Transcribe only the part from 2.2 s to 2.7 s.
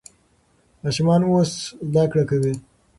کوي.